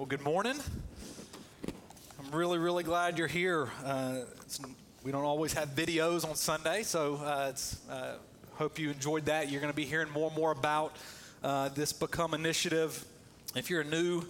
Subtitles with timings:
[0.00, 0.56] Well, good morning.
[2.18, 3.68] I'm really, really glad you're here.
[3.84, 4.20] Uh,
[5.04, 7.52] we don't always have videos on Sunday, so uh,
[7.90, 8.14] uh,
[8.54, 9.50] hope you enjoyed that.
[9.50, 10.96] You're going to be hearing more and more about
[11.44, 13.04] uh, this Become initiative.
[13.54, 14.22] If you're a new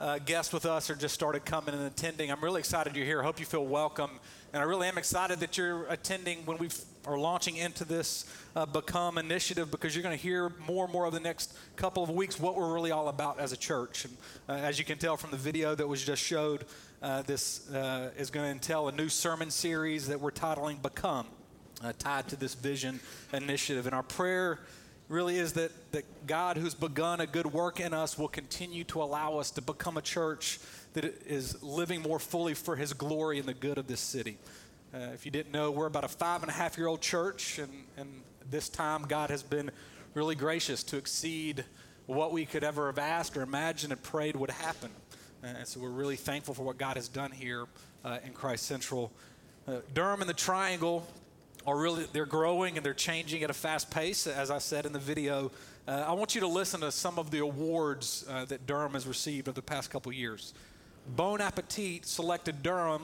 [0.00, 3.20] uh, guest with us or just started coming and attending, I'm really excited you're here.
[3.20, 4.20] I hope you feel welcome.
[4.52, 6.70] And I really am excited that you're attending when we
[7.06, 8.24] are launching into this
[8.56, 12.02] uh, Become initiative because you're going to hear more and more of the next couple
[12.02, 14.06] of weeks what we're really all about as a church.
[14.06, 14.16] And
[14.48, 16.64] uh, as you can tell from the video that was just showed,
[17.00, 21.28] uh, this uh, is going to entail a new sermon series that we're titling Become,
[21.84, 22.98] uh, tied to this vision
[23.32, 23.86] initiative.
[23.86, 24.58] And our prayer
[25.08, 29.00] really is that, that God, who's begun a good work in us, will continue to
[29.00, 30.58] allow us to become a church
[30.92, 34.38] that is living more fully for His glory and the good of this city.
[34.92, 37.58] Uh, if you didn't know, we're about a five and a half year old church,
[37.58, 39.70] and, and this time God has been
[40.14, 41.64] really gracious to exceed
[42.06, 44.90] what we could ever have asked or imagined and prayed would happen.
[45.42, 47.66] And so we're really thankful for what God has done here
[48.04, 49.12] uh, in Christ Central.
[49.68, 51.06] Uh, Durham and the Triangle
[51.66, 54.92] are really, they're growing and they're changing at a fast pace, as I said in
[54.92, 55.52] the video.
[55.86, 59.06] Uh, I want you to listen to some of the awards uh, that Durham has
[59.06, 60.52] received over the past couple years.
[61.06, 63.02] Bon Appetit selected Durham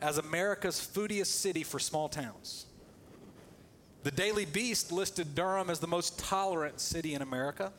[0.00, 2.66] as America's foodiest city for small towns.
[4.02, 7.72] The Daily Beast listed Durham as the most tolerant city in America.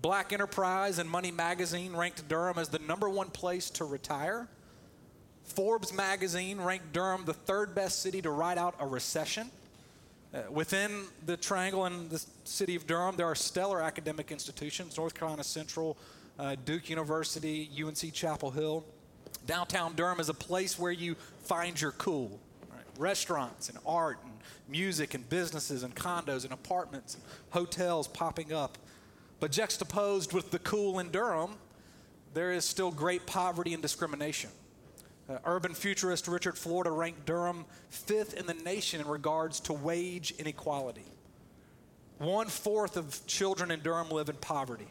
[0.00, 4.48] Black Enterprise and Money Magazine ranked Durham as the number one place to retire.
[5.44, 9.50] Forbes magazine ranked Durham the third best city to ride out a recession.
[10.34, 15.14] Uh, within the triangle and the city of Durham, there are stellar academic institutions North
[15.14, 15.96] Carolina Central,
[16.38, 18.84] uh, Duke University, UNC Chapel Hill.
[19.46, 22.40] Downtown Durham is a place where you find your cool.
[22.70, 22.80] Right?
[22.98, 24.32] Restaurants and art and
[24.68, 28.78] music and businesses and condos and apartments and hotels popping up.
[29.40, 31.54] But juxtaposed with the cool in Durham,
[32.34, 34.50] there is still great poverty and discrimination.
[35.28, 40.32] Uh, urban futurist Richard Florida ranked Durham fifth in the nation in regards to wage
[40.38, 41.04] inequality.
[42.18, 44.88] One fourth of children in Durham live in poverty.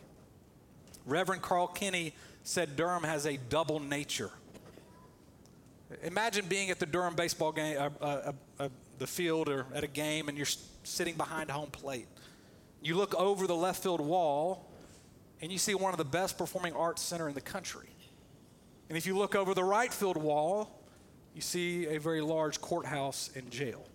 [1.05, 2.13] Reverend Carl Kenney
[2.43, 4.31] said Durham has a double nature.
[6.03, 9.87] Imagine being at the Durham baseball game, uh, uh, uh, the field, or at a
[9.87, 10.47] game, and you're
[10.83, 12.07] sitting behind home plate.
[12.81, 14.71] You look over the left field wall,
[15.41, 17.89] and you see one of the best performing arts center in the country.
[18.89, 20.81] And if you look over the right field wall,
[21.35, 23.85] you see a very large courthouse and jail.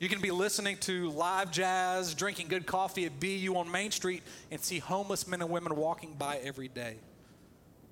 [0.00, 4.22] You can be listening to live jazz, drinking good coffee at Beyu on Main Street,
[4.50, 6.96] and see homeless men and women walking by every day.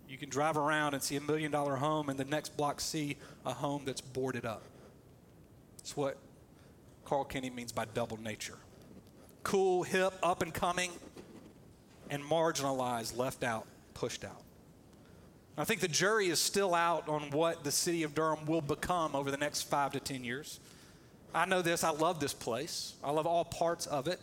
[0.08, 3.18] You can drive around and see a million dollar home, and the next block see
[3.44, 4.62] a home that's boarded up.
[5.76, 6.16] That's what
[7.04, 8.56] Carl Kenney means by double nature
[9.42, 10.90] cool, hip, up and coming,
[12.08, 14.42] and marginalized, left out, pushed out.
[15.58, 19.14] I think the jury is still out on what the city of Durham will become
[19.14, 20.58] over the next five to 10 years.
[21.34, 24.20] I know this, I love this place, I love all parts of it.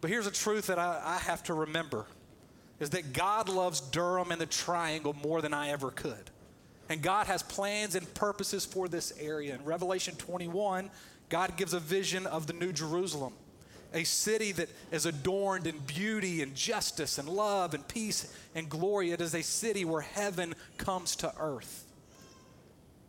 [0.00, 2.06] But here's a truth that I, I have to remember
[2.80, 6.30] is that God loves Durham and the triangle more than I ever could.
[6.88, 9.54] And God has plans and purposes for this area.
[9.54, 10.90] In Revelation 21,
[11.28, 13.32] God gives a vision of the New Jerusalem,
[13.94, 19.12] a city that is adorned in beauty and justice and love and peace and glory.
[19.12, 21.83] It is a city where heaven comes to earth.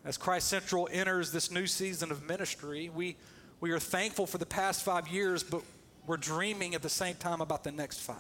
[0.06, 3.18] As Christ Central enters this new season of ministry, we,
[3.60, 5.64] we are thankful for the past five years, but
[6.06, 8.18] we're dreaming at the same time about the next five.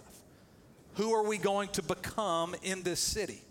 [0.95, 3.41] Who are we going to become in this city?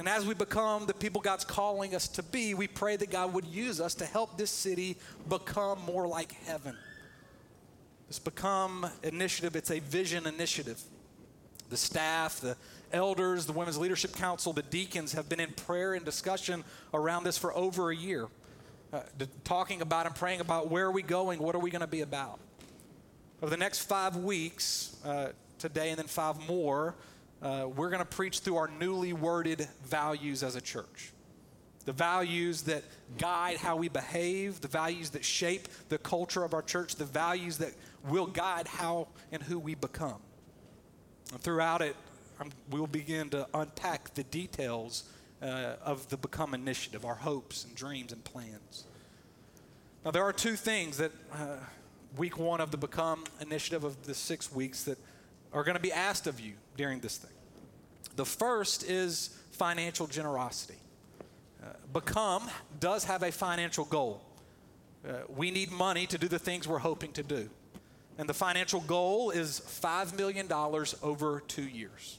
[0.00, 3.32] And as we become the people God's calling us to be, we pray that God
[3.32, 4.96] would use us to help this city
[5.28, 6.76] become more like heaven.
[8.08, 10.80] This Become initiative, it's a vision initiative.
[11.70, 12.56] The staff, the
[12.92, 16.64] elders, the Women's Leadership Council, the deacons have been in prayer and discussion
[16.94, 18.26] around this for over a year,
[18.92, 19.00] uh,
[19.44, 22.00] talking about and praying about where are we going, what are we going to be
[22.00, 22.38] about.
[23.42, 26.94] Over the next five weeks, uh, today and then five more,
[27.42, 31.12] uh, we're going to preach through our newly worded values as a church.
[31.84, 32.82] The values that
[33.16, 37.58] guide how we behave, the values that shape the culture of our church, the values
[37.58, 37.72] that
[38.08, 40.20] will guide how and who we become.
[41.32, 41.96] And throughout it,
[42.40, 45.04] I'm, we'll begin to unpack the details
[45.42, 48.84] uh, of the Become Initiative, our hopes and dreams and plans.
[50.04, 51.56] Now, there are two things that uh,
[52.16, 54.98] week one of the Become Initiative of the six weeks that
[55.52, 57.30] are going to be asked of you during this thing.
[58.16, 60.78] The first is financial generosity.
[61.62, 62.48] Uh, Become
[62.80, 64.22] does have a financial goal.
[65.06, 67.50] Uh, we need money to do the things we're hoping to do.
[68.18, 70.50] And the financial goal is $5 million
[71.02, 72.18] over two years.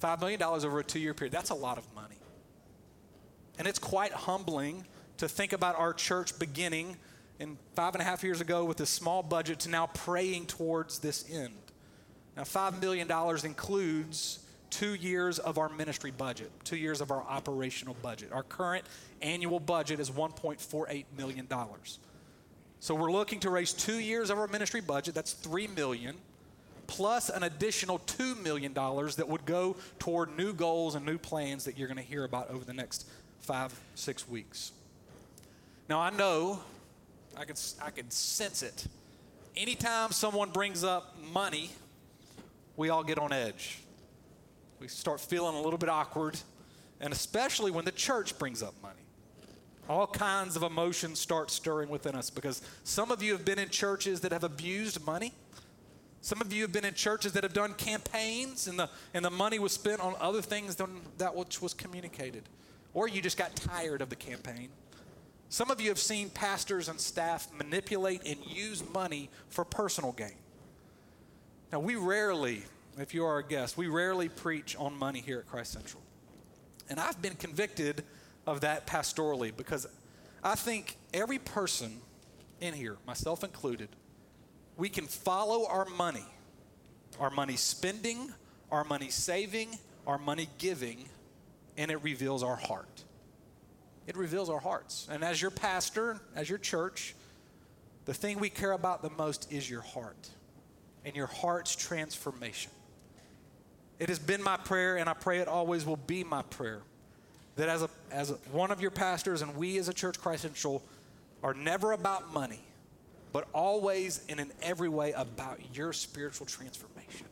[0.00, 2.16] $5 million over a two year period, that's a lot of money.
[3.58, 4.84] And it's quite humbling
[5.18, 6.96] to think about our church beginning
[7.38, 10.98] in five and a half years ago with a small budget to now praying towards
[10.98, 11.54] this end.
[12.36, 13.10] Now, $5 million
[13.44, 14.40] includes
[14.70, 18.32] two years of our ministry budget, two years of our operational budget.
[18.32, 18.84] Our current
[19.20, 21.46] annual budget is $1.48 million.
[22.82, 26.16] So we're looking to raise two years of our ministry budget, that's 3 million,
[26.88, 31.78] plus an additional $2 million that would go toward new goals and new plans that
[31.78, 33.08] you're going to hear about over the next
[33.38, 34.72] five, six weeks.
[35.88, 36.60] Now, I know,
[37.36, 38.88] I can, I can sense it.
[39.56, 41.70] Anytime someone brings up money,
[42.76, 43.78] we all get on edge.
[44.80, 46.36] We start feeling a little bit awkward,
[47.00, 49.01] and especially when the church brings up money.
[49.88, 53.68] All kinds of emotions start stirring within us because some of you have been in
[53.68, 55.32] churches that have abused money.
[56.20, 59.30] Some of you have been in churches that have done campaigns and the, and the
[59.30, 62.44] money was spent on other things than that which was communicated.
[62.94, 64.68] Or you just got tired of the campaign.
[65.48, 70.36] Some of you have seen pastors and staff manipulate and use money for personal gain.
[71.72, 72.62] Now, we rarely,
[72.98, 76.02] if you are a guest, we rarely preach on money here at Christ Central.
[76.88, 78.04] And I've been convicted
[78.46, 79.86] of that pastorally because
[80.42, 82.00] I think every person
[82.60, 83.88] in here, myself included,
[84.76, 86.24] we can follow our money,
[87.20, 88.32] our money spending,
[88.70, 89.68] our money saving,
[90.06, 91.04] our money giving,
[91.76, 93.04] and it reveals our heart.
[94.06, 95.06] It reveals our hearts.
[95.10, 97.14] And as your pastor, as your church,
[98.04, 100.28] the thing we care about the most is your heart
[101.04, 102.72] and your heart's transformation.
[103.98, 106.82] It has been my prayer, and I pray it always will be my prayer,
[107.56, 110.42] that as, a, as a, one of your pastors and we as a church, Christ
[110.42, 110.82] Central,
[111.42, 112.60] are never about money,
[113.32, 117.26] but always and in every way about your spiritual transformation.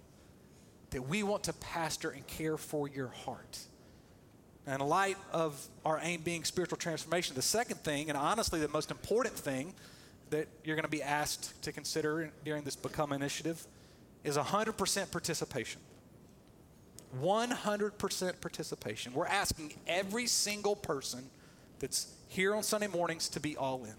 [0.90, 3.58] That we want to pastor and care for your heart.
[4.66, 8.90] In light of our aim being spiritual transformation, the second thing, and honestly the most
[8.90, 9.72] important thing
[10.30, 13.66] that you're going to be asked to consider during this Become initiative
[14.22, 15.80] is 100% participation.
[17.22, 19.12] 100% participation.
[19.12, 21.24] We're asking every single person
[21.78, 23.94] that's here on Sunday mornings to be all in.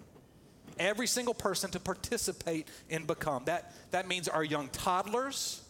[0.80, 3.46] Every single person to participate and Become.
[3.46, 5.62] That, that means our young toddlers,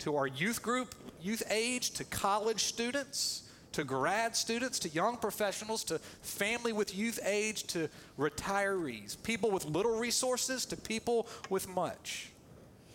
[0.00, 5.82] to our youth group, youth age, to college students, to grad students, to young professionals,
[5.84, 7.88] to family with youth age, to
[8.18, 12.30] retirees, people with little resources, to people with much.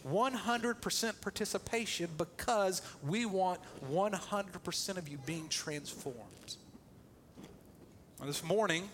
[0.07, 3.59] 100% participation because we want
[3.91, 6.55] 100% of you being transformed.
[8.19, 8.89] Now, this morning,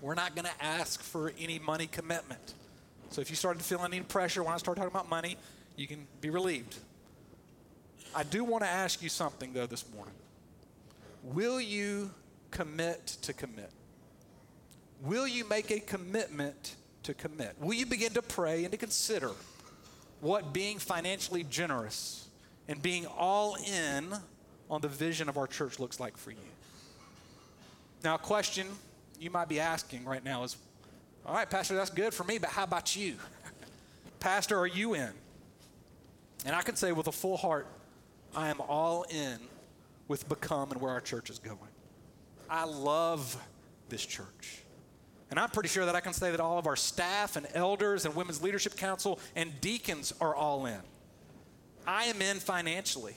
[0.00, 2.54] we're not going to ask for any money commitment.
[3.10, 5.36] So if you started feeling any pressure when I start talking about money,
[5.76, 6.76] you can be relieved.
[8.14, 10.14] I do want to ask you something, though, this morning.
[11.22, 12.10] Will you
[12.50, 13.70] commit to commit?
[15.02, 17.56] Will you make a commitment to commit?
[17.60, 19.30] Will you begin to pray and to consider
[20.24, 22.28] what being financially generous
[22.66, 24.10] and being all in
[24.70, 26.38] on the vision of our church looks like for you?
[28.02, 28.66] Now, a question
[29.20, 30.56] you might be asking right now is
[31.26, 33.16] all right, Pastor, that's good for me, but how about you?
[34.20, 35.10] Pastor, are you in?
[36.46, 37.66] And I can say with a full heart,
[38.34, 39.38] I am all in
[40.08, 41.58] with Become and where our church is going.
[42.48, 43.36] I love
[43.90, 44.63] this church.
[45.34, 48.04] And I'm pretty sure that I can say that all of our staff and elders
[48.04, 50.78] and Women's Leadership Council and deacons are all in.
[51.88, 53.16] I am in financially.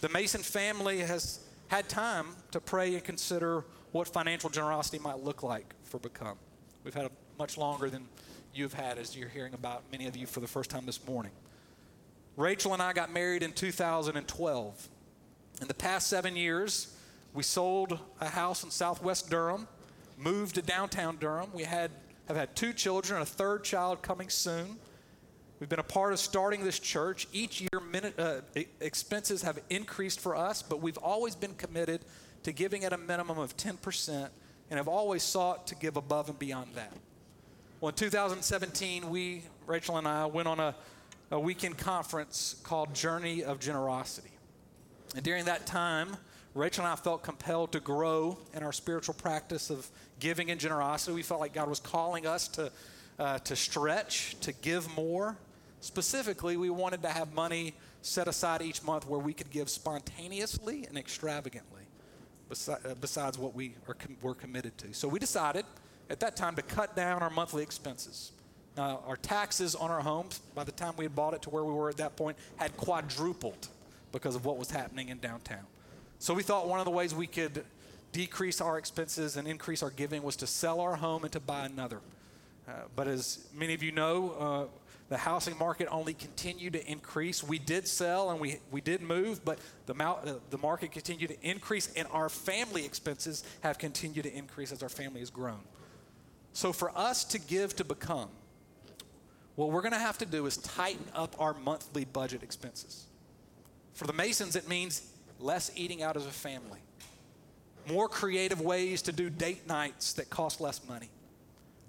[0.00, 5.42] The Mason family has had time to pray and consider what financial generosity might look
[5.42, 6.36] like for Become.
[6.84, 8.06] We've had a much longer than
[8.54, 11.32] you've had as you're hearing about many of you for the first time this morning.
[12.36, 14.88] Rachel and I got married in 2012.
[15.62, 16.94] In the past seven years,
[17.32, 19.66] we sold a house in southwest Durham,
[20.16, 21.50] moved to downtown Durham.
[21.52, 21.90] We had,
[22.28, 24.76] have had two children, a third child coming soon.
[25.60, 27.28] We've been a part of starting this church.
[27.32, 28.40] Each year, minute, uh,
[28.80, 32.04] expenses have increased for us, but we've always been committed
[32.42, 34.28] to giving at a minimum of 10%
[34.70, 36.92] and have always sought to give above and beyond that.
[37.80, 40.74] Well, in 2017, we, Rachel and I, went on a,
[41.30, 44.30] a weekend conference called Journey of Generosity.
[45.14, 46.16] And during that time,
[46.54, 51.12] Rachel and I felt compelled to grow in our spiritual practice of giving and generosity.
[51.12, 52.70] We felt like God was calling us to,
[53.18, 55.36] uh, to stretch, to give more.
[55.80, 60.86] Specifically, we wanted to have money set aside each month where we could give spontaneously
[60.86, 61.82] and extravagantly,
[62.68, 64.94] uh, besides what we are com- were committed to.
[64.94, 65.64] So we decided
[66.08, 68.30] at that time to cut down our monthly expenses.
[68.78, 71.64] Uh, our taxes on our homes, by the time we had bought it to where
[71.64, 73.68] we were at that point, had quadrupled
[74.12, 75.66] because of what was happening in downtown.
[76.18, 77.64] So we thought one of the ways we could
[78.12, 81.66] decrease our expenses and increase our giving was to sell our home and to buy
[81.66, 82.00] another.
[82.66, 84.30] Uh, but as many of you know,
[84.70, 84.78] uh,
[85.08, 87.42] the housing market only continued to increase.
[87.42, 91.48] We did sell and we, we did move, but the, uh, the market continued to
[91.48, 95.60] increase, and our family expenses have continued to increase as our family has grown.
[96.52, 98.28] So, for us to give to become,
[99.56, 103.04] what we're going to have to do is tighten up our monthly budget expenses.
[103.92, 105.02] For the Masons, it means
[105.44, 106.80] less eating out as a family,
[107.88, 111.10] more creative ways to do date nights that cost less money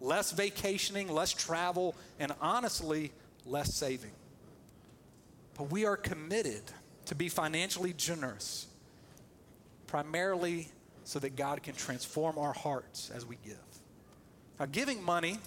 [0.01, 3.11] less vacationing, less travel, and honestly,
[3.45, 4.11] less saving.
[5.57, 6.61] But we are committed
[7.05, 8.67] to be financially generous,
[9.87, 10.69] primarily
[11.03, 13.57] so that God can transform our hearts as we give.
[14.59, 15.39] Now, giving money,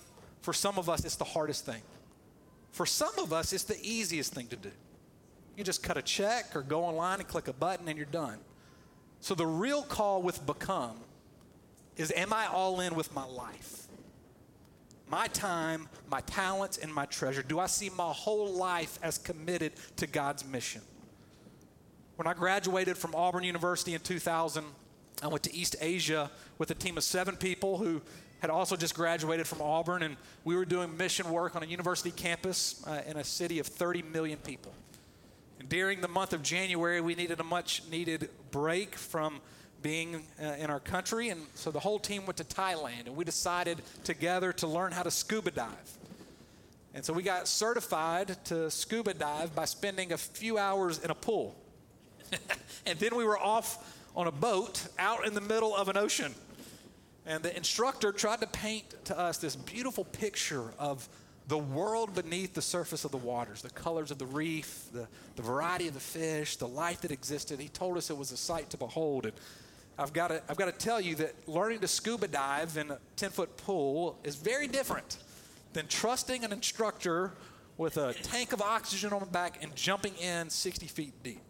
[0.43, 1.83] for some of us, it's the hardest thing.
[2.73, 4.71] For some of us, it's the easiest thing to do.
[5.59, 8.39] You just cut a check or go online and click a button and you're done.
[9.21, 10.97] So, the real call with Become
[11.97, 13.75] is Am I all in with my life?
[15.11, 17.43] my time, my talents, and my treasure?
[17.43, 20.83] Do I see my whole life as committed to God's mission?
[22.17, 24.65] When I graduated from Auburn University in 2000,
[25.23, 28.01] I went to East Asia with a team of seven people who
[28.41, 32.11] had also just graduated from Auburn, and we were doing mission work on a university
[32.11, 34.73] campus uh, in a city of 30 million people.
[35.67, 39.41] During the month of January, we needed a much needed break from
[39.83, 41.31] being uh, in our country.
[41.31, 45.03] And so the whole team went to Thailand and we decided together to learn how
[45.03, 45.99] to scuba dive.
[46.95, 51.15] And so we got certified to scuba dive by spending a few hours in a
[51.15, 51.57] pool.
[52.87, 56.35] and then we were off on a boat out in the middle of an ocean.
[57.27, 61.09] And the instructor tried to paint to us this beautiful picture of
[61.49, 65.43] the world beneath the surface of the waters, the colors of the reef, the, the
[65.43, 67.59] variety of the fish, the life that existed.
[67.59, 69.25] He told us it was a sight to behold.
[69.25, 69.35] And
[69.99, 72.99] I've got to, I've got to tell you that learning to scuba dive in a
[73.17, 75.17] 10 foot pool is very different
[75.73, 77.33] than trusting an instructor
[77.79, 81.41] with a tank of oxygen on the back and jumping in 60 feet deep.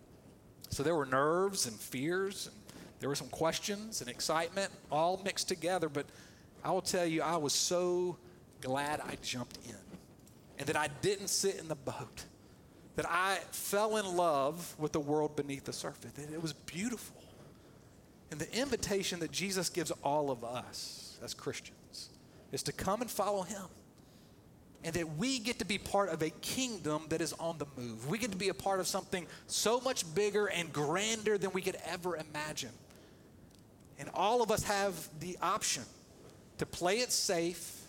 [0.71, 2.55] So there were nerves and fears, and
[3.01, 5.89] there were some questions and excitement all mixed together.
[5.89, 6.07] But
[6.63, 8.17] I will tell you, I was so
[8.61, 9.88] glad I jumped in
[10.59, 12.25] and that I didn't sit in the boat,
[12.97, 16.13] that I fell in love with the world beneath the surface.
[16.19, 17.23] It was beautiful.
[18.31, 22.11] And the invitation that Jesus gives all of us as Christians
[22.53, 23.63] is to come and follow him.
[24.85, 28.09] And that we get to be part of a kingdom that is on the move.
[28.09, 31.63] We get to be a part of something so much bigger and grander than we
[31.63, 32.71] could ever imagine.
[33.99, 35.83] And all of us have the option
[36.59, 37.81] to play it safe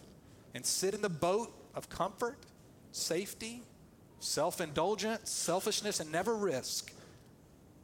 [0.55, 2.37] and sit in the boat of comfort,
[2.91, 3.61] safety,
[4.19, 6.91] self indulgence, selfishness, and never risk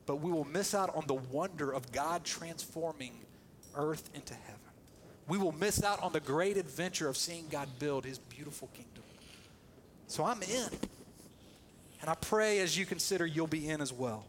[0.05, 3.13] but we will miss out on the wonder of God transforming
[3.75, 4.59] earth into heaven.
[5.27, 9.03] We will miss out on the great adventure of seeing God build his beautiful kingdom.
[10.07, 10.69] So I'm in.
[12.01, 14.25] And I pray as you consider you'll be in as well.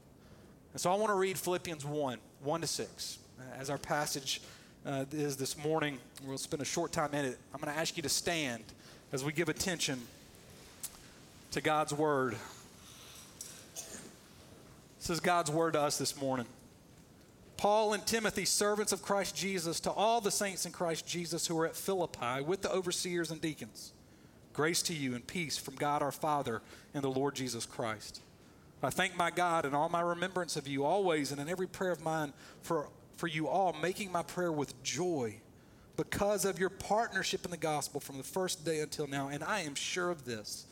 [0.73, 3.19] And so I want to read Philippians 1 1 to 6.
[3.59, 4.41] As our passage
[4.87, 7.39] uh, is this morning, we'll spend a short time in it.
[7.53, 8.65] I'm going to ask you to stand
[9.13, 10.01] as we give attention
[11.57, 12.37] to God's word.
[14.99, 16.45] This is God's word to us this morning.
[17.57, 21.59] Paul and Timothy, servants of Christ Jesus, to all the saints in Christ Jesus who
[21.59, 23.95] are at Philippi with the overseers and deacons.
[24.53, 26.61] Grace to you and peace from God our Father
[26.93, 28.21] and the Lord Jesus Christ.
[28.83, 31.93] I thank my God in all my remembrance of you always and in every prayer
[31.93, 35.37] of mine for, for you all, making my prayer with joy
[35.97, 39.29] because of your partnership in the gospel from the first day until now.
[39.29, 40.66] And I am sure of this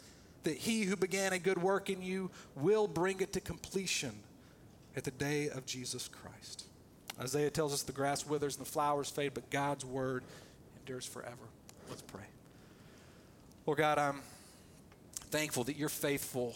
[0.44, 4.12] that he who began a good work in you will bring it to completion
[4.96, 6.64] at the day of Jesus Christ.
[7.20, 10.24] Isaiah tells us the grass withers and the flowers fade, but God's word
[10.80, 11.36] endures forever.
[11.88, 12.24] Let's pray.
[13.66, 14.20] Lord God, I'm
[15.30, 16.54] thankful that you're faithful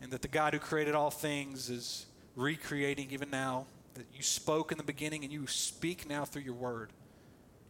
[0.00, 2.06] and that the God who created all things is
[2.36, 6.54] recreating even now, that you spoke in the beginning and you speak now through your
[6.54, 6.90] word.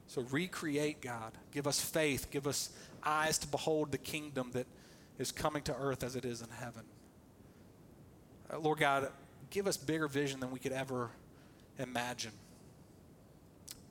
[0.09, 1.33] So recreate, God.
[1.53, 2.31] Give us faith.
[2.31, 2.71] Give us
[3.05, 4.67] eyes to behold the kingdom that
[5.19, 6.85] is coming to earth as it is in heaven.
[8.53, 9.11] Uh, Lord God,
[9.51, 11.11] give us bigger vision than we could ever
[11.79, 12.33] imagine.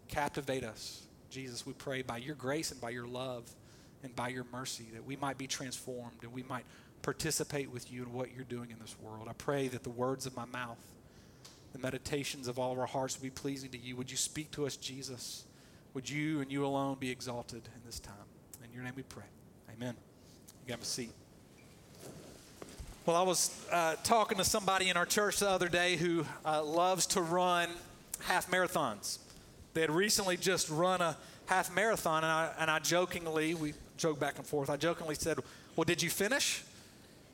[0.07, 3.43] Captivate us, Jesus, we pray, by your grace and by your love
[4.03, 6.65] and by your mercy, that we might be transformed and we might
[7.01, 9.27] participate with you in what you're doing in this world.
[9.29, 10.79] I pray that the words of my mouth,
[11.73, 13.95] the meditations of all of our hearts will be pleasing to you.
[13.95, 15.45] Would you speak to us, Jesus?
[15.93, 18.15] Would you and you alone be exalted in this time?
[18.63, 19.25] In your name we pray.
[19.73, 19.95] Amen.
[20.67, 21.13] You have a seat.
[23.05, 26.61] Well, I was uh, talking to somebody in our church the other day who uh,
[26.61, 27.69] loves to run
[28.23, 29.19] half marathons.
[29.73, 34.19] They had recently just run a half marathon, and I, and I jokingly, we joked
[34.19, 35.39] back and forth, I jokingly said,
[35.77, 36.65] Well, did you finish?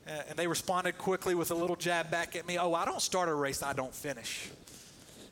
[0.05, 3.29] And they responded quickly with a little jab back at me, Oh, I don't start
[3.29, 4.51] a race, I don't finish.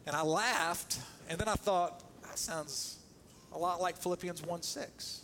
[0.08, 0.98] And I laughed,
[1.30, 2.98] and then I thought, That sounds
[3.54, 5.22] a lot like Philippians 1 6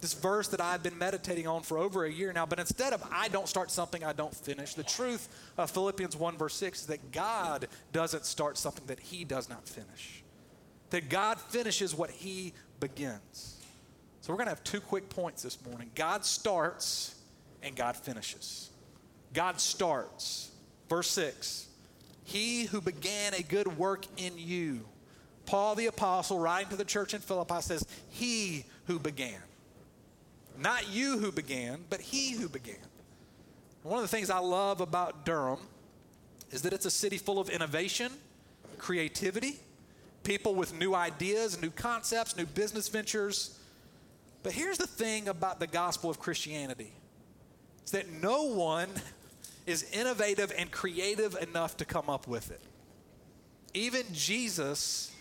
[0.00, 2.46] this verse that I've been meditating on for over a year now.
[2.46, 6.36] But instead of I don't start something I don't finish, the truth of Philippians 1,
[6.36, 10.22] verse 6 is that God doesn't start something that he does not finish.
[10.90, 13.62] That God finishes what he begins.
[14.20, 17.14] So we're going to have two quick points this morning God starts
[17.62, 18.70] and God finishes.
[19.32, 20.50] God starts.
[20.88, 21.66] Verse 6
[22.24, 24.86] He who began a good work in you.
[25.46, 29.40] Paul the apostle, writing to the church in Philippi, says, He who began.
[30.58, 32.76] Not you who began, but he who began.
[33.82, 35.58] One of the things I love about Durham
[36.50, 38.12] is that it's a city full of innovation,
[38.78, 39.58] creativity,
[40.22, 43.58] people with new ideas, new concepts, new business ventures.
[44.42, 46.92] But here's the thing about the gospel of Christianity
[47.82, 48.88] it's that no one
[49.66, 52.60] is innovative and creative enough to come up with it.
[53.74, 55.13] Even Jesus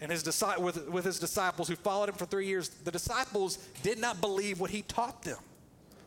[0.00, 0.24] and his
[0.58, 4.58] with, with his disciples who followed him for three years, the disciples did not believe
[4.58, 5.38] what he taught them.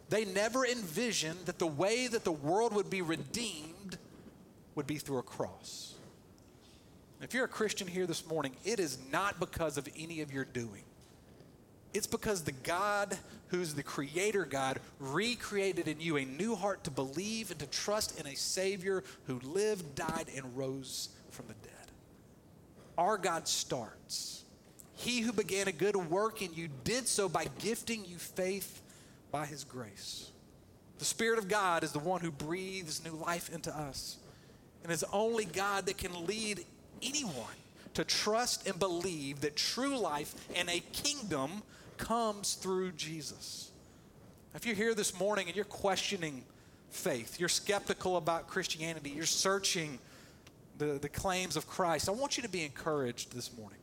[0.10, 3.98] They never envisioned that the way that the world would be redeemed
[4.76, 5.94] would be through a cross.
[7.22, 10.44] If you're a Christian here this morning, it is not because of any of your
[10.44, 10.84] doing.
[11.94, 16.92] It's because the God who's the creator God recreated in you a new heart to
[16.92, 21.83] believe and to trust in a Savior who lived, died, and rose from the dead
[22.98, 24.44] our God starts.
[24.96, 28.82] He who began a good work in you did so by gifting you faith
[29.32, 30.32] by his grace.
[31.00, 34.18] The Spirit of God is the one who breathes new life into us.
[34.84, 36.66] And it's only God that can lead
[37.02, 37.56] anyone
[37.94, 41.64] to trust and believe that true life and a kingdom
[41.98, 43.72] comes through Jesus.
[44.56, 46.44] If you're here this morning and you're questioning
[46.90, 50.00] faith, you're skeptical about Christianity, you're searching
[50.86, 53.80] the, the claims of Christ, I want you to be encouraged this morning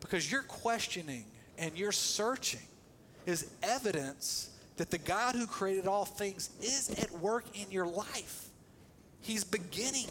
[0.00, 1.24] because your questioning
[1.58, 2.66] and your searching
[3.26, 8.46] is evidence that the God who created all things is at work in your life.
[9.20, 10.10] He's beginning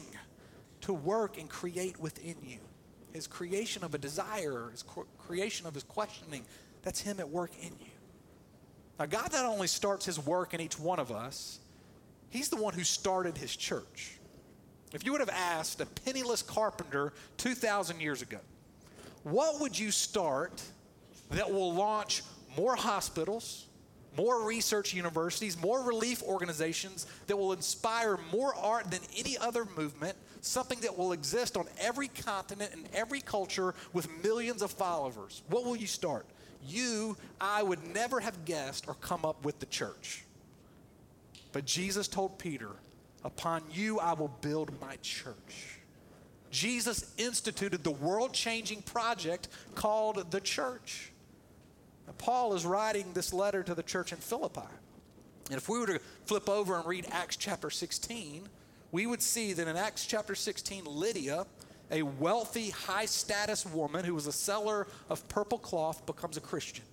[0.82, 2.60] to work and create within you.
[3.14, 4.84] His creation of a desire, his
[5.18, 6.46] creation of his questioning,
[6.84, 7.92] that's Him at work in you.
[8.98, 11.60] Now, God not only starts His work in each one of us,
[12.30, 14.19] He's the one who started His church.
[14.94, 18.40] If you would have asked a penniless carpenter 2,000 years ago,
[19.24, 20.62] what would you start
[21.32, 22.24] that will launch
[22.58, 23.68] more hospitals,
[24.18, 30.18] more research universities, more relief organizations, that will inspire more art than any other movement,
[30.42, 35.44] something that will exist on every continent and every culture with millions of followers?
[35.50, 36.26] What will you start?
[36.66, 40.24] You, I would never have guessed or come up with the church.
[41.52, 42.70] But Jesus told Peter,
[43.24, 45.80] Upon you I will build my church.
[46.52, 51.12] Jesus instituted the world changing project called the church.
[52.08, 54.62] Now, Paul is writing this letter to the church in Philippi.
[55.50, 58.48] And if we were to flip over and read Acts chapter 16,
[58.92, 61.46] we would see that in Acts chapter 16, Lydia,
[61.92, 66.86] a wealthy, high status woman who was a seller of purple cloth, becomes a Christian.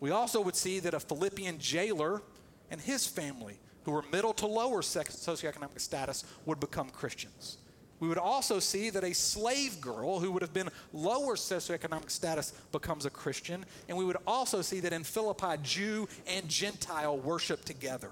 [0.00, 2.22] We also would see that a Philippian jailer
[2.70, 7.58] and his family who were middle to lower socioeconomic status would become Christians.
[8.00, 12.52] We would also see that a slave girl who would have been lower socioeconomic status
[12.72, 13.64] becomes a Christian.
[13.88, 18.10] And we would also see that in Philippi, Jew and Gentile worship together.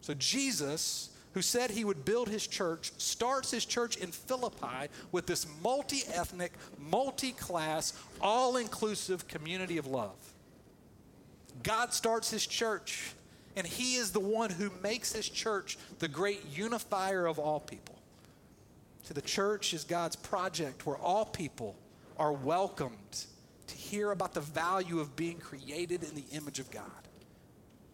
[0.00, 5.26] So Jesus, who said he would build his church, starts his church in Philippi with
[5.26, 10.16] this multi ethnic, multi class, all inclusive community of love.
[11.62, 13.12] God starts his church
[13.58, 17.98] and he is the one who makes his church the great unifier of all people.
[19.06, 21.74] To the church is God's project where all people
[22.18, 23.26] are welcomed
[23.66, 26.84] to hear about the value of being created in the image of God.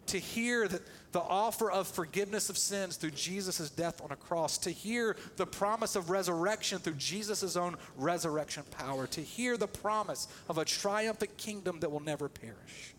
[0.07, 4.59] To hear that the offer of forgiveness of sins through Jesus' death on a cross,
[4.59, 10.27] to hear the promise of resurrection through Jesus' own resurrection power, to hear the promise
[10.47, 12.93] of a triumphant kingdom that will never perish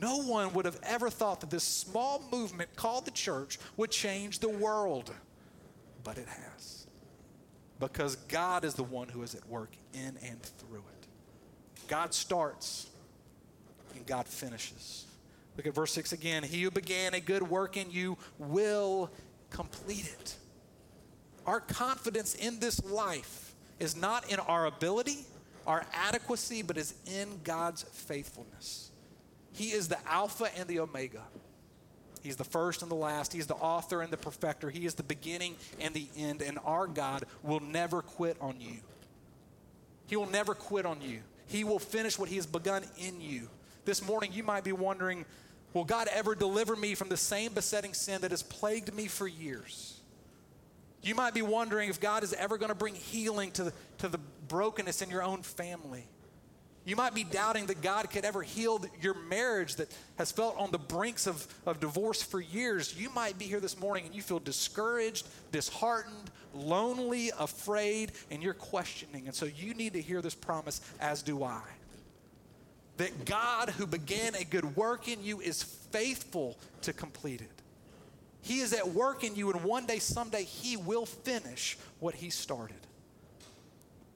[0.00, 4.38] no one would have ever thought that this small movement called the church would change
[4.38, 5.12] the world.
[6.04, 6.86] But it has.
[7.78, 11.88] Because God is the one who is at work in and through it.
[11.88, 12.88] God starts
[13.94, 15.06] and God finishes.
[15.56, 16.42] Look at verse 6 again.
[16.42, 19.10] He who began a good work in you will
[19.50, 20.36] complete it.
[21.46, 25.24] Our confidence in this life is not in our ability,
[25.66, 28.90] our adequacy, but is in God's faithfulness.
[29.56, 31.22] He is the Alpha and the Omega.
[32.22, 33.32] He's the first and the last.
[33.32, 34.68] He's the author and the perfecter.
[34.68, 36.42] He is the beginning and the end.
[36.42, 38.76] And our God will never quit on you.
[40.08, 41.20] He will never quit on you.
[41.46, 43.48] He will finish what He has begun in you.
[43.86, 45.24] This morning, you might be wondering
[45.72, 49.26] will God ever deliver me from the same besetting sin that has plagued me for
[49.26, 50.00] years?
[51.02, 54.08] You might be wondering if God is ever going to bring healing to the, to
[54.08, 56.04] the brokenness in your own family.
[56.86, 60.70] You might be doubting that God could ever heal your marriage that has felt on
[60.70, 62.96] the brinks of, of divorce for years.
[62.96, 68.54] You might be here this morning and you feel discouraged, disheartened, lonely, afraid, and you're
[68.54, 69.26] questioning.
[69.26, 71.62] And so you need to hear this promise, as do I.
[72.98, 77.50] That God, who began a good work in you, is faithful to complete it.
[78.42, 82.30] He is at work in you, and one day, someday, He will finish what He
[82.30, 82.76] started.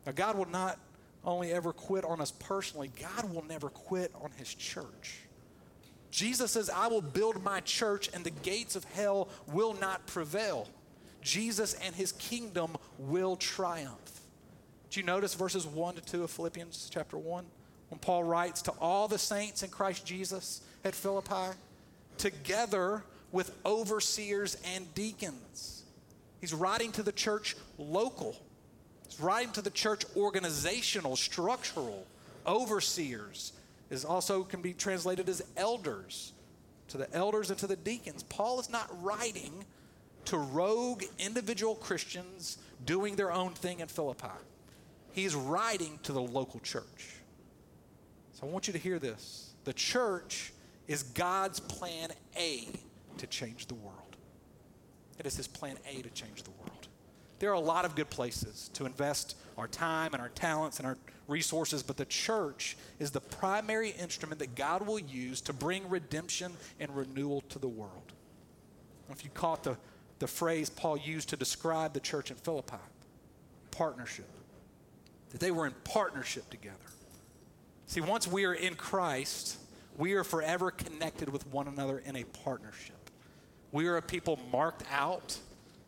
[0.06, 0.78] Now, God will not
[1.24, 5.20] only ever quit on us personally, God will never quit on his church.
[6.10, 10.68] Jesus says, I will build my church and the gates of hell will not prevail.
[11.22, 14.20] Jesus and his kingdom will triumph.
[14.90, 17.44] Do you notice verses 1 to 2 of Philippians chapter 1?
[17.90, 21.56] When Paul writes to all the saints in Christ Jesus at Philippi,
[22.18, 25.84] together with overseers and deacons.
[26.40, 28.36] He's writing to the church local
[29.18, 32.06] writing to the church organizational, structural,
[32.46, 33.52] overseers
[33.90, 36.32] is also can be translated as elders,
[36.88, 38.22] to the elders and to the deacons.
[38.24, 39.64] Paul is not writing
[40.26, 44.28] to rogue individual Christians doing their own thing in Philippi.
[45.12, 47.16] He's writing to the local church.
[48.34, 49.54] So I want you to hear this.
[49.64, 50.52] The church
[50.86, 52.68] is God's plan A
[53.18, 54.16] to change the world.
[55.18, 56.69] It is his plan A to change the world.
[57.40, 60.86] There are a lot of good places to invest our time and our talents and
[60.86, 65.88] our resources, but the church is the primary instrument that God will use to bring
[65.88, 68.12] redemption and renewal to the world.
[69.10, 69.76] If you caught the,
[70.18, 72.76] the phrase Paul used to describe the church in Philippi
[73.70, 74.28] partnership,
[75.30, 76.76] that they were in partnership together.
[77.86, 79.56] See, once we are in Christ,
[79.96, 83.10] we are forever connected with one another in a partnership.
[83.72, 85.38] We are a people marked out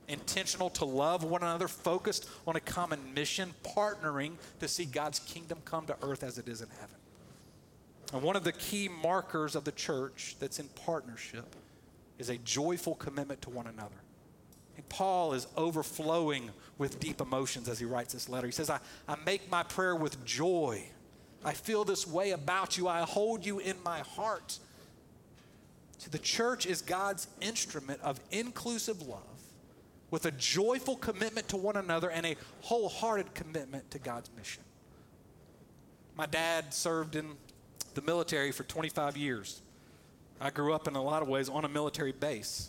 [0.09, 5.59] intentional to love one another, focused on a common mission, partnering to see God's kingdom
[5.65, 6.97] come to earth as it is in heaven.
[8.13, 11.57] And one of the key markers of the church that's in partnership
[12.19, 13.97] is a joyful commitment to one another.
[14.77, 18.47] And Paul is overflowing with deep emotions as he writes this letter.
[18.47, 20.85] He says, I, I make my prayer with joy.
[21.45, 22.89] I feel this way about you.
[22.89, 24.59] I hold you in my heart.
[25.99, 29.32] So the church is God's instrument of inclusive love
[30.13, 34.63] with a joyful commitment to one another and a wholehearted commitment to God's mission.
[36.15, 37.31] My dad served in
[37.95, 39.63] the military for 25 years.
[40.39, 42.69] I grew up in a lot of ways on a military base.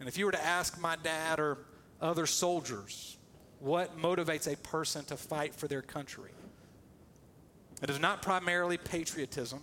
[0.00, 1.58] And if you were to ask my dad or
[2.00, 3.18] other soldiers
[3.60, 6.30] what motivates a person to fight for their country,
[7.82, 9.62] it is not primarily patriotism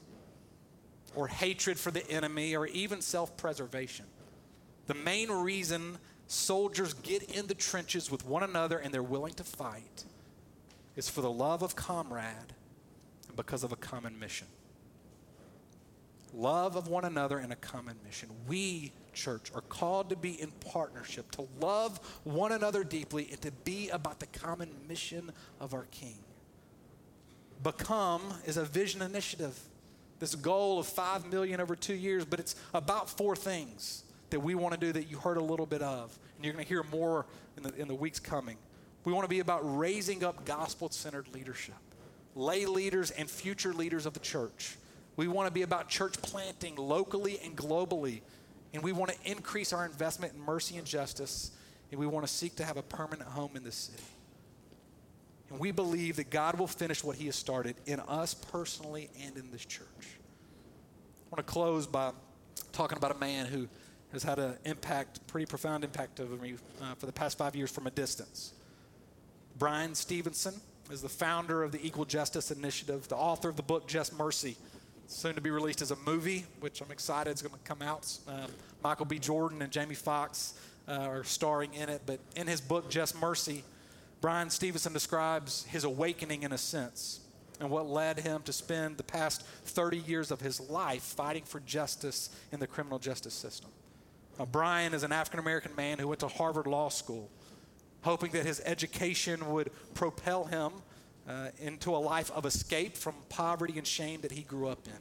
[1.16, 4.06] or hatred for the enemy or even self preservation.
[4.86, 5.98] The main reason
[6.30, 10.06] soldiers get in the trenches with one another and they're willing to fight
[10.96, 12.54] is for the love of comrade
[13.28, 14.48] and because of a common mission.
[16.32, 18.30] Love of one another and a common mission.
[18.48, 23.52] We, church, are called to be in partnership, to love one another deeply, and to
[23.52, 26.20] be about the common mission of our King.
[27.64, 29.60] Become is a vision initiative.
[30.20, 34.56] This goal of 5 million over two years, but it's about four things that we
[34.56, 36.18] want to do that you heard a little bit of.
[36.36, 37.26] And you're going to hear more
[37.58, 38.58] in the, in the weeks coming.
[39.04, 41.76] We want to be about raising up gospel centered leadership,
[42.36, 44.78] lay leaders and future leaders of the church.
[45.16, 48.22] We want to be about church planting locally and globally.
[48.74, 51.52] And we want to increase our investment in mercy and justice.
[51.92, 54.04] And we want to seek to have a permanent home in this city.
[55.50, 59.36] And we believe that God will finish what He has started in us personally and
[59.36, 59.88] in this church.
[61.32, 62.12] I want to close by
[62.72, 63.68] talking about a man who
[64.12, 67.72] has had an impact, pretty profound impact over me uh, for the past five years
[67.72, 68.54] from a distance.
[69.58, 70.54] Bryan Stevenson
[70.92, 74.56] is the founder of the Equal Justice Initiative, the author of the book Just Mercy,
[75.08, 78.12] soon to be released as a movie, which I'm excited is going to come out.
[78.28, 78.50] Um,
[78.84, 79.20] Michael B.
[79.20, 80.54] Jordan and Jamie Foxx
[80.88, 83.64] uh, are starring in it, but in his book Just Mercy,
[84.22, 87.22] Bryan Stevenson describes his awakening in a sense.
[87.60, 91.60] and what led him to spend the past 30 years of his life fighting for
[91.60, 93.70] justice in the criminal justice system.
[94.40, 97.30] Now, Bryan is an African American man who went to Harvard Law School,
[98.04, 100.72] hoping that his education would propel him
[101.28, 104.94] uh, into a life of escape from poverty and shame that he grew up in.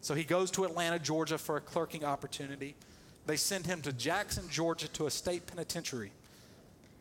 [0.00, 2.74] So he goes to Atlanta, Georgia for a clerking opportunity.
[3.26, 6.10] They send him to Jackson, Georgia to a state penitentiary.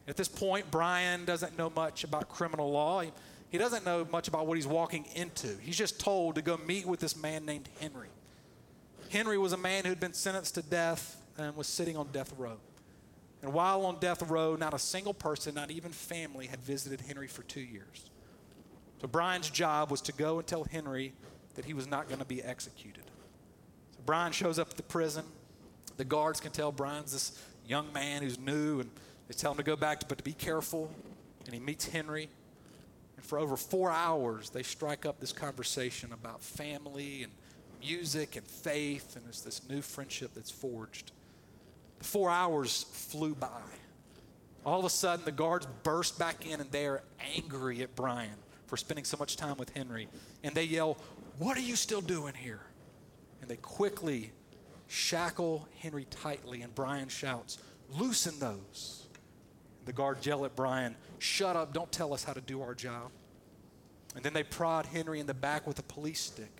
[0.07, 3.01] At this point, Bryan doesn't know much about criminal law.
[3.01, 3.11] He,
[3.49, 5.57] he doesn't know much about what he's walking into.
[5.59, 8.09] He's just told to go meet with this man named Henry.
[9.09, 12.33] Henry was a man who had been sentenced to death and was sitting on death
[12.37, 12.57] row.
[13.41, 17.27] And while on death row, not a single person, not even family, had visited Henry
[17.27, 18.09] for two years.
[19.01, 21.13] So Bryan's job was to go and tell Henry
[21.55, 23.03] that he was not going to be executed.
[23.91, 25.23] So Bryan shows up at the prison.
[25.97, 28.89] The guards can tell Bryan's this young man who's new, and
[29.27, 30.91] they tell him to go back, but to be careful.
[31.45, 32.29] And he meets Henry.
[33.15, 37.31] And for over four hours, they strike up this conversation about family and
[37.81, 41.13] music and faith, and it's this new friendship that's forged.
[41.99, 43.61] Four hours flew by.
[44.65, 47.03] All of a sudden, the guards burst back in and they are
[47.35, 48.35] angry at Bryan
[48.67, 50.07] for spending so much time with Henry.
[50.43, 50.97] And they yell,
[51.37, 52.61] What are you still doing here?
[53.41, 54.31] And they quickly
[54.87, 57.57] shackle Henry tightly, and Bryan shouts,
[57.89, 59.07] Loosen those.
[59.85, 63.11] The guards yell at Bryan, Shut up, don't tell us how to do our job.
[64.15, 66.58] And then they prod Henry in the back with a police stick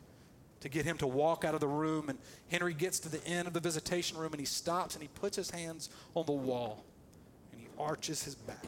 [0.61, 2.09] to get him to walk out of the room.
[2.09, 2.19] And
[2.49, 5.35] Henry gets to the end of the visitation room and he stops and he puts
[5.35, 6.83] his hands on the wall
[7.51, 8.67] and he arches his back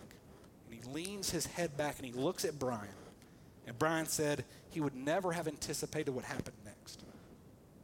[0.69, 2.88] and he leans his head back and he looks at Bryan.
[3.67, 7.04] And Bryan said he would never have anticipated what happened next.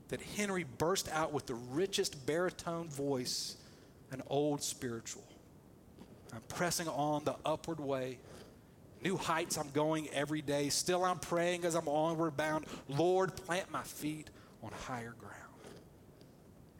[0.09, 3.57] That Henry burst out with the richest baritone voice,
[4.11, 5.23] an old spiritual.
[6.33, 8.19] I'm pressing on the upward way.
[9.03, 10.69] New heights I'm going every day.
[10.69, 12.65] Still I'm praying as I'm onward bound.
[12.87, 14.29] Lord, plant my feet
[14.63, 15.33] on higher ground.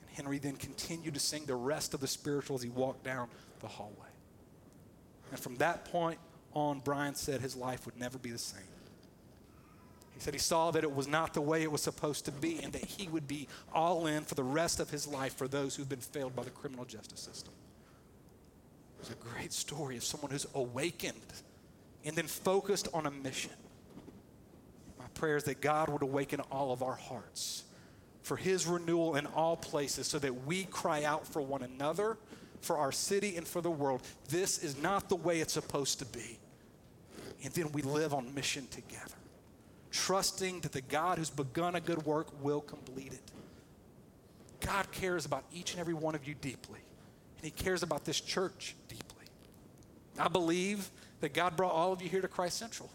[0.01, 3.30] And Henry then continued to sing the rest of the spiritual as he walked down
[3.60, 3.93] the hallway.
[5.32, 6.19] And from that point
[6.53, 8.63] on, Bryan said his life would never be the same.
[10.13, 12.60] He said he saw that it was not the way it was supposed to be
[12.63, 15.75] and that he would be all in for the rest of his life for those
[15.75, 17.53] who've been failed by the criminal justice system.
[18.99, 21.21] It's a great story of someone who's awakened
[22.07, 23.51] and then focused on a mission.
[24.97, 27.63] My prayer is that God would awaken all of our hearts
[28.23, 32.17] for his renewal in all places so that we cry out for one another,
[32.61, 34.01] for our city, and for the world.
[34.29, 36.39] This is not the way it's supposed to be.
[37.43, 39.13] And then we live on mission together
[39.91, 43.31] trusting that the God who's begun a good work will complete it.
[44.59, 46.79] God cares about each and every one of you deeply,
[47.37, 49.25] and He cares about this church deeply.
[50.19, 50.89] I believe
[51.21, 52.89] that God brought all of you here to Christ Central.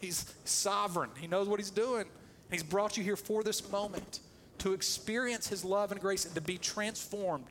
[0.00, 2.06] He's sovereign, He knows what He's doing.
[2.50, 4.20] He's brought you here for this moment
[4.58, 7.46] to experience His love and grace and to be transformed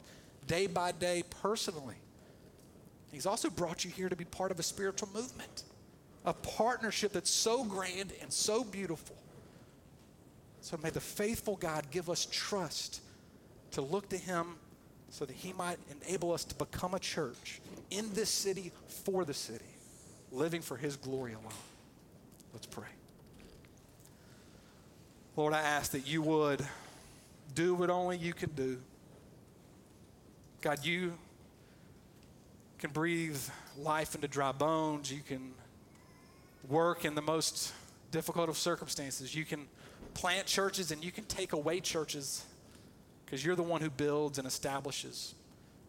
[0.47, 1.95] day by day personally.
[3.11, 5.63] He's also brought you here to be part of a spiritual movement
[6.25, 9.15] a partnership that's so grand and so beautiful.
[10.61, 13.01] So may the faithful God give us trust
[13.71, 14.55] to look to Him
[15.09, 19.33] so that He might enable us to become a church in this city for the
[19.33, 19.74] city,
[20.31, 21.51] living for His glory alone.
[22.53, 22.87] Let's pray.
[25.35, 26.65] Lord, I ask that you would
[27.53, 28.77] do what only you can do.
[30.61, 31.13] God, you
[32.79, 33.37] can breathe
[33.77, 35.11] life into dry bones.
[35.11, 35.53] You can
[36.69, 37.73] work in the most
[38.11, 39.35] difficult of circumstances.
[39.35, 39.67] You can
[40.13, 42.45] plant churches and you can take away churches
[43.25, 45.35] because you're the one who builds and establishes.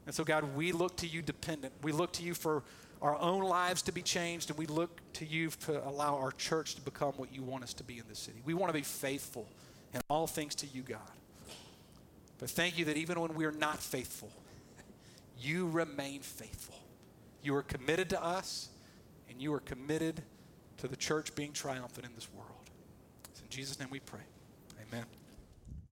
[0.07, 1.73] And so, God, we look to you dependent.
[1.83, 2.63] We look to you for
[3.03, 6.75] our own lives to be changed, and we look to you to allow our church
[6.77, 8.41] to become what you want us to be in this city.
[8.45, 9.47] We want to be faithful
[9.95, 10.99] in all things to you, God.
[12.39, 14.31] But thank you that even when we are not faithful,
[15.39, 16.77] you remain faithful.
[17.43, 18.69] You are committed to us,
[19.29, 20.23] and you are committed
[20.79, 22.71] to the church being triumphant in this world.
[23.31, 24.21] It's in Jesus' name we pray.
[24.89, 25.05] Amen.